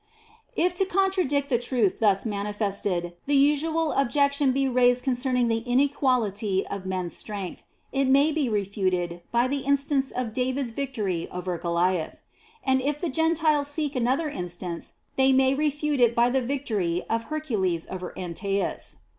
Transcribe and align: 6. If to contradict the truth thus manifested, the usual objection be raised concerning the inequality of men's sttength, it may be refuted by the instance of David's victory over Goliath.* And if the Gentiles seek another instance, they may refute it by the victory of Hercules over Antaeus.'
6. 0.55 0.55
If 0.55 0.73
to 0.79 0.85
contradict 0.85 1.49
the 1.49 1.59
truth 1.59 1.99
thus 1.99 2.25
manifested, 2.25 3.13
the 3.27 3.35
usual 3.35 3.91
objection 3.91 4.51
be 4.51 4.67
raised 4.67 5.03
concerning 5.03 5.47
the 5.47 5.59
inequality 5.59 6.65
of 6.65 6.87
men's 6.87 7.13
sttength, 7.23 7.59
it 7.91 8.07
may 8.07 8.31
be 8.31 8.49
refuted 8.49 9.21
by 9.31 9.47
the 9.47 9.59
instance 9.59 10.09
of 10.09 10.33
David's 10.33 10.71
victory 10.71 11.27
over 11.29 11.55
Goliath.* 11.59 12.19
And 12.63 12.81
if 12.81 12.99
the 12.99 13.09
Gentiles 13.09 13.67
seek 13.67 13.95
another 13.95 14.27
instance, 14.27 14.93
they 15.17 15.31
may 15.31 15.53
refute 15.53 15.99
it 15.99 16.15
by 16.15 16.31
the 16.31 16.41
victory 16.41 17.03
of 17.07 17.25
Hercules 17.25 17.85
over 17.87 18.11
Antaeus.' 18.17 18.97